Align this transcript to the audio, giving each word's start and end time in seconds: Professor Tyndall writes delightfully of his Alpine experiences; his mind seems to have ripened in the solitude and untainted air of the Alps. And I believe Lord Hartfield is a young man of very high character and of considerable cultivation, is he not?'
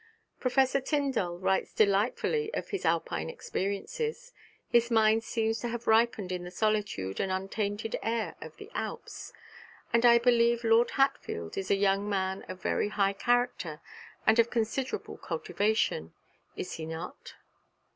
Professor 0.39 0.81
Tyndall 0.81 1.37
writes 1.37 1.75
delightfully 1.75 2.51
of 2.55 2.69
his 2.69 2.85
Alpine 2.85 3.29
experiences; 3.29 4.33
his 4.67 4.89
mind 4.89 5.23
seems 5.23 5.59
to 5.59 5.67
have 5.67 5.85
ripened 5.85 6.31
in 6.31 6.43
the 6.43 6.49
solitude 6.49 7.19
and 7.19 7.31
untainted 7.31 7.95
air 8.01 8.33
of 8.41 8.57
the 8.57 8.71
Alps. 8.73 9.31
And 9.93 10.03
I 10.03 10.17
believe 10.17 10.63
Lord 10.63 10.89
Hartfield 10.97 11.55
is 11.55 11.69
a 11.69 11.75
young 11.75 12.09
man 12.09 12.41
of 12.49 12.59
very 12.63 12.87
high 12.89 13.13
character 13.13 13.79
and 14.25 14.39
of 14.39 14.49
considerable 14.49 15.17
cultivation, 15.17 16.15
is 16.55 16.73
he 16.73 16.87
not?' 16.87 17.35